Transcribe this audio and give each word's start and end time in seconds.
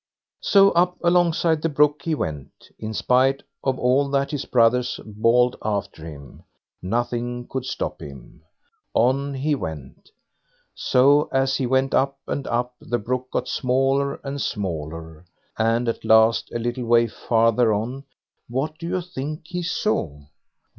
So 0.41 0.71
up 0.71 0.97
alongside 1.03 1.61
the 1.61 1.69
brook 1.69 2.01
he 2.05 2.15
went, 2.15 2.71
in 2.79 2.91
spite 2.91 3.43
of 3.63 3.77
all 3.77 4.09
that 4.09 4.31
his 4.31 4.45
brothers 4.45 4.99
bawled 5.05 5.57
after 5.61 6.03
him. 6.03 6.41
Nothing 6.81 7.45
could 7.47 7.67
stop 7.67 8.01
him. 8.01 8.41
On 8.95 9.35
he 9.35 9.53
went. 9.53 10.09
So, 10.73 11.29
as 11.31 11.55
he 11.57 11.67
went 11.67 11.93
up 11.93 12.17
and 12.25 12.47
up, 12.47 12.73
the 12.81 12.97
brook 12.97 13.29
got 13.29 13.47
smaller 13.47 14.15
and 14.23 14.41
smaller, 14.41 15.23
and 15.55 15.87
at 15.87 16.03
last, 16.03 16.51
a 16.51 16.57
little 16.57 16.85
way 16.85 17.05
farther 17.05 17.71
on, 17.71 18.05
what 18.49 18.79
do 18.79 18.87
you 18.87 19.01
think 19.01 19.41
he 19.45 19.61
saw? 19.61 20.19